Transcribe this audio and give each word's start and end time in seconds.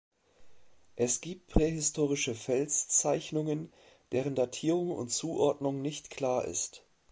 Es 0.95 1.21
gibt 1.21 1.45
prähistorische 1.45 2.33
Felszeichnungen, 2.33 3.71
deren 4.11 4.33
Datierung 4.33 4.89
und 4.93 5.09
Zuordnung 5.11 5.83
nicht 5.83 6.09
klar 6.09 6.43
ist. 6.45 6.83